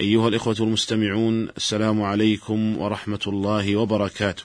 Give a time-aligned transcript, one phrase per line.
[0.00, 4.42] أيها الإخوة المستمعون السلام عليكم ورحمة الله وبركاته.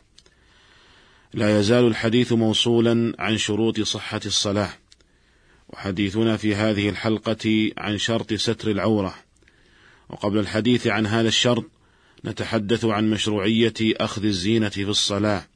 [1.33, 4.69] لا يزال الحديث موصولا عن شروط صحة الصلاة،
[5.69, 9.15] وحديثنا في هذه الحلقة عن شرط ستر العورة.
[10.09, 11.65] وقبل الحديث عن هذا الشرط
[12.25, 15.47] نتحدث عن مشروعية أخذ الزينة في الصلاة.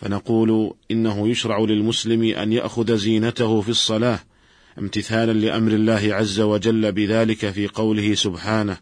[0.00, 4.20] فنقول إنه يشرع للمسلم أن يأخذ زينته في الصلاة
[4.78, 8.78] امتثالا لأمر الله عز وجل بذلك في قوله سبحانه: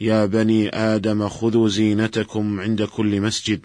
[0.00, 3.60] يا بني آدم خذوا زينتكم عند كل مسجد.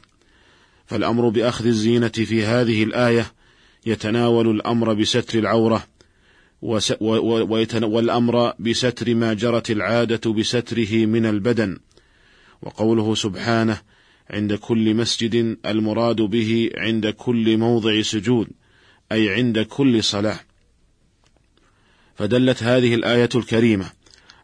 [0.86, 3.32] فالأمر بأخذ الزينة في هذه الآية
[3.86, 5.88] يتناول الأمر بستر العورة
[7.82, 11.78] والأمر بستر ما جرت العادة بستره من البدن.
[12.62, 13.82] وقوله سبحانه
[14.30, 18.48] عند كل مسجد المراد به عند كل موضع سجود
[19.12, 20.40] أي عند كل صلاة.
[22.16, 23.97] فدلت هذه الآية الكريمة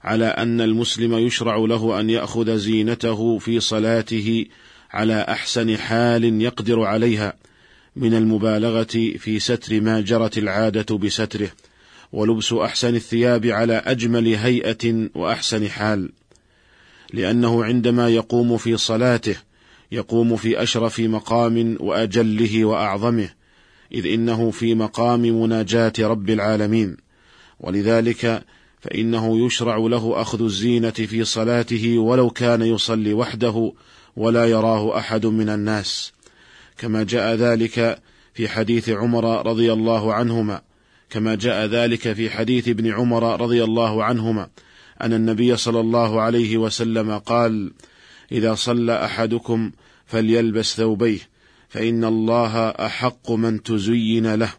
[0.04, 4.46] على أن المسلم يشرع له أن يأخذ زينته في صلاته
[4.92, 7.34] على أحسن حال يقدر عليها
[7.96, 11.50] من المبالغة في ستر ما جرت العادة بستره
[12.14, 16.12] ولبس أحسن الثياب على أجمل هيئة وأحسن حال.
[17.14, 19.36] لأنه عندما يقوم في صلاته
[19.92, 23.30] يقوم في أشرف مقام وأجله وأعظمه
[23.92, 26.98] إذ إنه في مقام مناجاة رب العالمين.
[27.60, 28.44] ولذلك
[28.84, 33.74] فإنه يشرع له أخذ الزينة في صلاته ولو كان يصلي وحده
[34.16, 36.14] ولا يراه أحد من الناس.
[36.78, 38.00] كما جاء ذلك
[38.34, 40.62] في حديث عمر رضي الله عنهما.
[41.10, 44.50] كما جاء ذلك في حديث ابن عمر رضي الله عنهما.
[45.02, 47.72] أن النبي صلى الله عليه وسلم قال
[48.32, 49.72] إذا صلى أحدكم
[50.06, 51.20] فليلبس ثوبيه
[51.70, 54.54] فإن الله أحق من تزين له.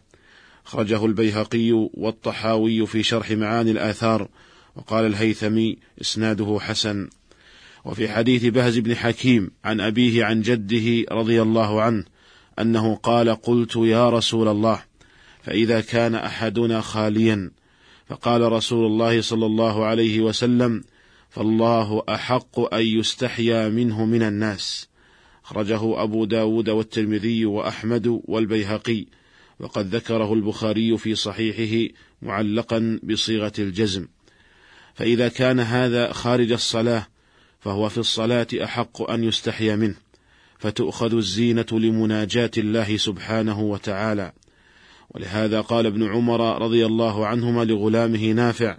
[0.67, 4.27] أخرجه البيهقي والطحاوي في شرح معاني الآثار
[4.75, 7.09] وقال الهيثمي إسناده حسن.
[7.85, 12.03] وفي حديث بهز بن حكيم عن أبيه عن جده رضي الله عنه
[12.59, 14.83] أنه قال قلت يا رسول الله
[15.43, 17.51] فإذا كان أحدنا خاليا
[18.07, 20.83] فقال رسول الله صلى الله عليه وسلم
[21.29, 24.87] فالله أحق أن يستحيا منه من الناس
[25.45, 29.05] أخرجه أبو داود والترمذي وأحمد والبيهقي.
[29.59, 34.07] وقد ذكره البخاري في صحيحه معلقا بصيغة الجزم.
[34.93, 37.07] فإذا كان هذا خارج الصلاة
[37.59, 39.95] فهو في الصلاة أحق أن يستحيا منه
[40.59, 44.33] فتؤخذ الزينة لمناجاة الله سبحانه وتعالى.
[45.09, 48.77] ولهذا قال ابن عمر رضي الله عنهما لغلامه نافع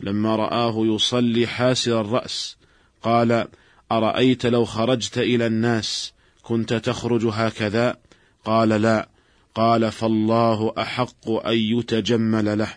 [0.00, 2.56] لما رآه يصلي حاسر الرأس
[3.02, 3.48] قال
[3.92, 6.12] أرأيت لو خرجت إلى الناس
[6.42, 7.96] كنت تخرج هكذا؟
[8.44, 9.08] قال لا.
[9.54, 12.74] قال فالله أحق أن يتجمل له.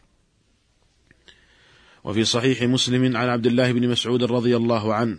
[2.04, 5.18] وفي صحيح مسلم عن عبد الله بن مسعود رضي الله عنه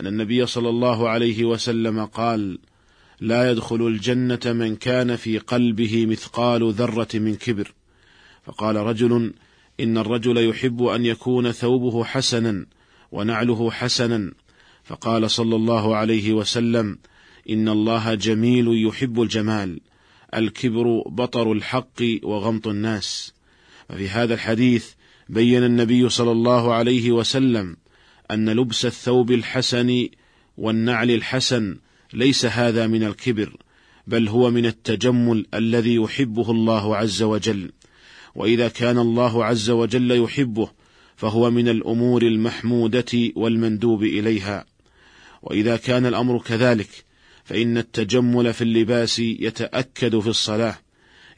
[0.00, 2.58] أن النبي صلى الله عليه وسلم قال
[3.20, 7.72] لا يدخل الجنة من كان في قلبه مثقال ذرة من كبر
[8.44, 9.34] فقال رجل
[9.80, 12.66] إن الرجل يحب أن يكون ثوبه حسنا
[13.12, 14.32] ونعله حسنا
[14.84, 16.98] فقال صلى الله عليه وسلم
[17.50, 19.80] إن الله جميل يحب الجمال
[20.34, 23.34] الكبر بطر الحق وغمط الناس.
[23.90, 24.90] وفي هذا الحديث
[25.28, 27.76] بين النبي صلى الله عليه وسلم
[28.30, 30.08] أن لبس الثوب الحسن
[30.56, 31.76] والنعل الحسن
[32.12, 33.56] ليس هذا من الكبر
[34.06, 37.72] بل هو من التجمل الذي يحبه الله عز وجل.
[38.34, 40.70] وإذا كان الله عز وجل يحبه
[41.16, 44.64] فهو من الأمور المحمودة والمندوب إليها.
[45.42, 47.05] وإذا كان الأمر كذلك
[47.46, 50.78] فإن التجمل في اللباس يتأكد في الصلاة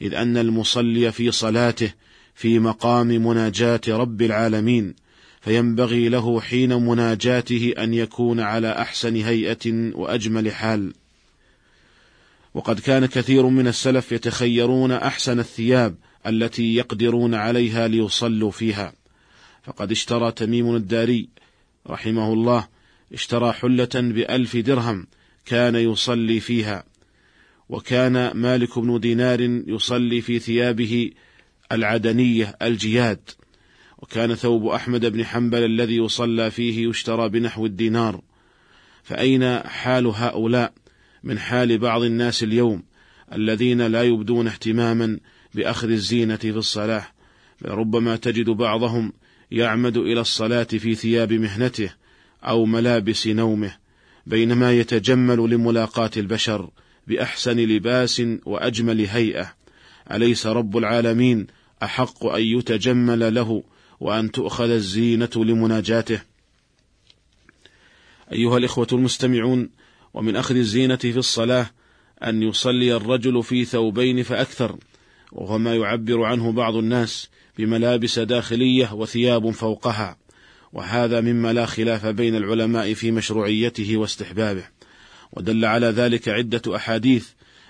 [0.01, 1.93] إذ أن المصلي في صلاته
[2.35, 4.95] في مقام مناجاة رب العالمين
[5.41, 10.93] فينبغي له حين مناجاته أن يكون على أحسن هيئة وأجمل حال.
[12.53, 15.95] وقد كان كثير من السلف يتخيرون أحسن الثياب
[16.27, 18.93] التي يقدرون عليها ليصلوا فيها.
[19.63, 21.29] فقد اشترى تميم الداري
[21.87, 22.67] رحمه الله
[23.13, 25.07] اشترى حلة بألف درهم
[25.49, 26.83] كان يصلي فيها
[27.69, 31.11] وكان مالك بن دينار يصلي في ثيابه
[31.71, 33.29] العدنية الجياد.
[33.97, 38.21] وكان ثوب أحمد بن حنبل الذي يصلى فيه يشترى بنحو الدينار.
[39.03, 40.73] فأين حال هؤلاء
[41.23, 42.83] من حال بعض الناس اليوم
[43.33, 45.19] الذين لا يبدون اهتماما
[45.53, 47.07] بأخذ الزينة في الصلاة؟
[47.61, 49.13] بل ربما تجد بعضهم
[49.51, 51.89] يعمد إلى الصلاة في ثياب مهنته
[52.43, 53.78] أو ملابس نومه.
[54.29, 56.69] بينما يتجمل لملاقاة البشر
[57.07, 59.53] بأحسن لباس وأجمل هيئة.
[60.11, 61.47] أليس رب العالمين
[61.83, 63.63] أحق أن يتجمل له
[63.99, 66.21] وأن تؤخذ الزينة لمناجاته؟
[68.31, 69.69] أيها الإخوة المستمعون
[70.13, 71.71] ومن أخذ الزينة في الصلاة
[72.23, 74.77] أن يصلي الرجل في ثوبين فأكثر
[75.31, 80.17] وهو ما يعبر عنه بعض الناس بملابس داخلية وثياب فوقها.
[80.73, 84.63] وهذا مما لا خلاف بين العلماء في مشروعيته واستحبابه.
[85.31, 87.27] ودل على ذلك عدة أحاديث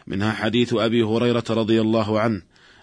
[0.07, 2.41] منها حديث أبي هريرة رضي الله عنه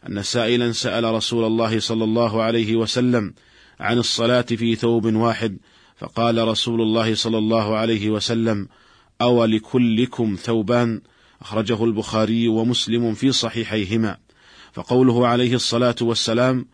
[0.09, 3.35] أن سائلا سأل رسول الله صلى الله عليه وسلم
[3.81, 5.59] عن الصلاة في ثوب واحد
[5.97, 8.69] فقال رسول الله صلى الله عليه وسلم
[9.21, 11.01] أو لكلكم ثوبان؟
[11.41, 14.17] أخرجه البخاري ومسلم في صحيحيهما.
[14.73, 16.67] فقوله عليه الصلاة والسلام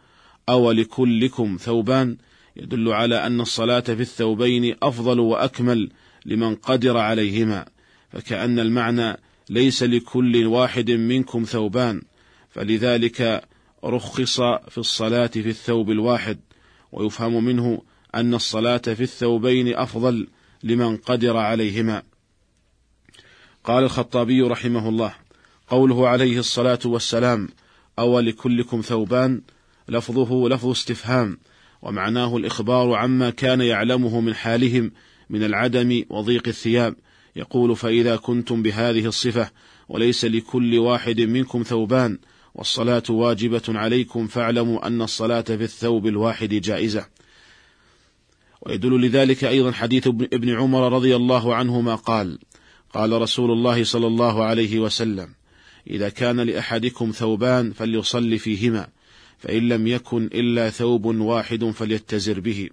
[0.49, 2.17] أو لكلكم ثوبان؟
[2.57, 5.91] يدل على أن الصلاة في الثوبين أفضل وأكمل
[6.27, 7.67] لمن قدر عليهما
[8.11, 9.17] فكأن المعنى
[9.51, 12.03] ليس لكل واحد منكم ثوبان
[12.51, 13.45] فلذلك
[13.85, 16.39] رخص في الصلاة في الثوب الواحد
[16.93, 17.83] ويفهم منه
[18.15, 20.29] أن الصلاة في الثوبين أفضل
[20.63, 22.03] لمن قدر عليهما.
[23.65, 25.15] قال الخطابي رحمه الله
[25.69, 27.49] قوله عليه الصلاة والسلام
[27.99, 29.43] أو لكلكم ثوبان؟
[29.89, 31.39] لفظه لفظ استفهام
[31.83, 34.93] ومعناه الإخبار عما كان يعلمه من حالهم
[35.31, 36.95] من العدم وضيق الثياب.
[37.37, 39.51] يقول فإذا كنتم بهذه الصفة
[39.89, 42.19] وليس لكل واحد منكم ثوبان
[42.55, 47.07] والصلاة واجبة عليكم فاعلموا أن الصلاة في الثوب الواحد جائزة.
[48.67, 52.39] ويدل لذلك أيضا حديث ابن عمر رضي الله عنهما قال
[52.95, 55.29] قال رسول الله صلى الله عليه وسلم
[55.91, 58.89] إذا كان لأحدكم ثوبان فليصلي فيهما
[59.43, 62.69] فإن لم يكن إلا ثوب واحد فليتزر به.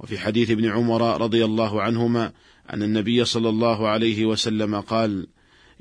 [0.00, 2.32] وفي حديث ابن عمر رضي الله عنهما
[2.72, 5.26] أن النبي صلى الله عليه وسلم قال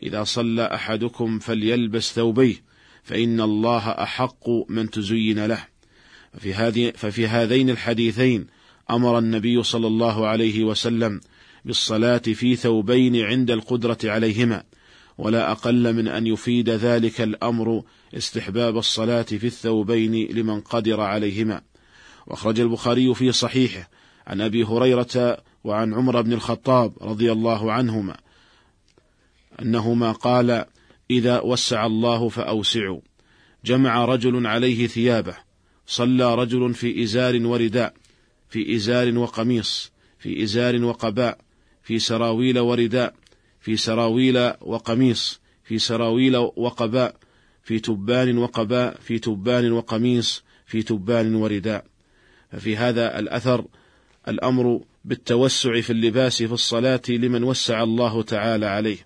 [0.03, 2.55] إذا صلى أحدكم فليلبس ثوبيه
[3.03, 5.67] فإن الله أحق من تزين له.
[6.33, 8.47] ففي, هذه ففي هذين الحديثين
[8.91, 11.21] أمر النبي صلى الله عليه وسلم
[11.65, 14.63] بالصلاة في ثوبين عند القدرة عليهما
[15.19, 17.83] ولا أقل من أن يفيد ذلك الأمر
[18.13, 21.61] استحباب الصلاة في الثوبين لمن قدر عليهما.
[22.27, 23.89] وأخرج البخاري في صحيحه
[24.27, 28.17] عن أبي هريرة وعن عمر بن الخطاب رضي الله عنهما
[29.61, 30.65] أنهما قال
[31.11, 33.01] إذا وسع الله فأوسعوا.
[33.65, 35.35] جمع رجل عليه ثيابه
[35.87, 37.93] صلى رجل في إزار ورداء
[38.49, 41.37] في إزار وقميص في إزار وقباء
[41.83, 43.13] في سراويل ورداء
[43.59, 47.15] في سراويل وقميص في سراويل وقباء
[47.63, 51.85] في تبان وقباء في تبان وقميص في تبان ورداء.
[52.51, 53.65] ففي هذا الأثر
[54.27, 58.97] الأمر بالتوسع في اللباس في الصلاة لمن وسع الله تعالى عليه.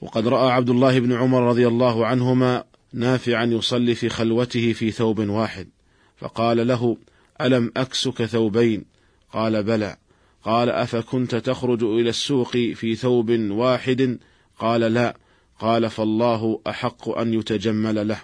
[0.00, 5.18] وقد رأى عبد الله بن عمر رضي الله عنهما نافعا يصلي في خلوته في ثوب
[5.28, 5.68] واحد
[6.16, 6.96] فقال له
[7.40, 8.84] ألم أكسك ثوبين؟
[9.32, 9.96] قال بلى.
[10.44, 14.18] قال أفكنت تخرج إلى السوق في ثوب واحد؟
[14.58, 15.16] قال لا.
[15.58, 18.20] قال فالله أحق أن يتجمل له.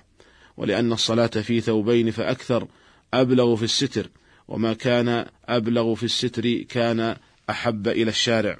[0.56, 2.68] ولأن الصلاة في ثوبين فأكثر.
[3.14, 4.10] أبلغ في الستر.
[4.48, 7.16] وما كان أبلغ في الستر كان
[7.50, 8.58] أحب إلى الشارع.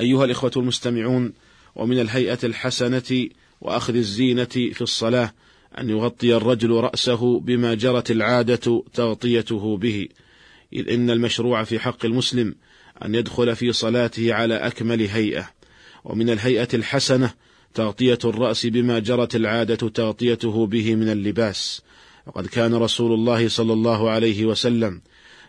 [0.00, 1.32] أيها الإخوة المستمعون
[1.76, 3.28] ومن الهيئة الحسنة
[3.60, 5.32] وأخذ الزينة في الصلاة
[5.78, 10.08] أن يغطي الرجل رأسه بما جرت العادة تغطيته به.
[10.72, 12.54] إذ إن المشروع في حق المسلم
[13.04, 15.50] أن يدخل في صلاته على أكمل هيئة.
[16.04, 17.30] ومن الهيئة الحسنة
[17.74, 21.82] تغطية الرأس بما جرت العادة تغطيته به من اللباس.
[22.26, 25.00] وقد كان رسول الله صلى الله عليه وسلم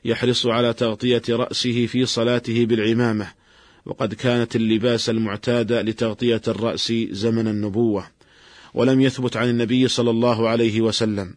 [0.06, 3.28] يحرص على تغطية رأسه في صلاته بالعمامة.
[3.86, 8.08] وقد كانت اللباس المعتاد لتغطية الرأس زمن النبوة.
[8.74, 11.36] ولم يثبت عن النبي صلى الله عليه وسلم.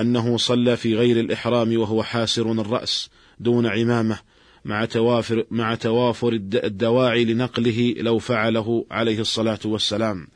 [0.00, 3.10] أنه صلى في غير الإحرام وهو حاسر الرأس
[3.40, 4.18] دون عمامة
[4.64, 10.28] مع توافر, مع توافر الدواعي لنقله لو فعله عليه الصلاة والسلام.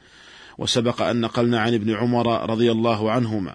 [0.58, 3.54] وسبق أن نقلنا عن ابن عمر رضي الله عنهما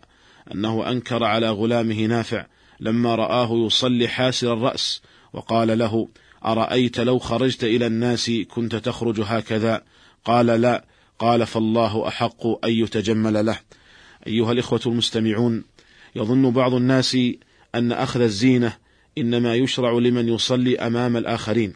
[0.51, 2.45] أنه أنكر على غلامه نافع
[2.79, 5.01] لما رآه يصلي حاسر الرأس
[5.33, 6.07] وقال له
[6.45, 9.81] أرأيت لو خرجت إلى الناس كنت تخرج هكذا؟
[10.25, 10.85] قال لا.
[11.19, 13.59] قال فالله أحق أن يتجمل له.
[14.27, 15.63] أيها الإخوة المستمعون
[16.15, 17.17] يظن بعض الناس
[17.75, 18.77] أن أخذ الزينة
[19.17, 21.74] إنما يشرع لمن يصلي أمام الآخرين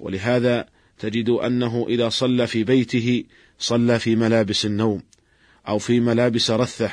[0.00, 0.66] ولهذا
[0.98, 3.24] تجد أنه إذا صلى في بيته
[3.58, 5.02] صلى في ملابس النوم
[5.68, 6.90] أو في ملابس رثة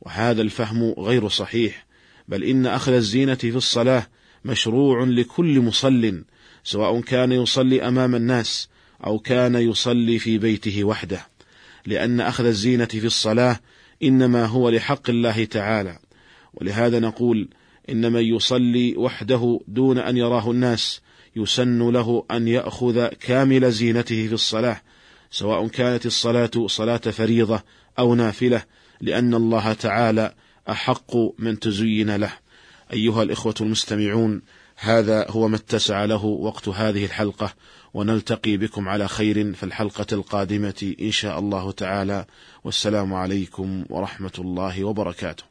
[0.00, 1.86] وهذا الفهم غير صحيح
[2.28, 4.06] بل إن أخذ الزينة في الصلاة
[4.44, 6.24] مشروع لكل مصل
[6.64, 8.68] سواء كان يصلي أمام الناس
[9.06, 11.26] أو كان يصلي في بيته وحده
[11.86, 13.60] لأن أخذ الزينة في الصلاة
[14.02, 15.98] إنما هو لحق الله تعالى.
[16.54, 17.48] ولهذا نقول
[17.90, 21.00] إن من يصلي وحده دون أن يراه الناس
[21.36, 24.80] يسن له أن يأخذ كامل زينته في الصلاة
[25.30, 27.62] سواء كانت الصلاة صلاة فريضة
[27.98, 28.62] أو نافلة
[29.00, 30.34] لأن الله تعالى
[30.70, 32.32] أحق من تزين له.
[32.92, 34.42] أيها الإخوة المستمعون
[34.76, 37.54] هذا هو ما اتسع له وقت هذه الحلقة
[37.94, 42.26] ونلتقي بكم على خير في الحلقة القادمة إن شاء الله تعالى.
[42.64, 45.49] والسلام عليكم ورحمة الله وبركاته.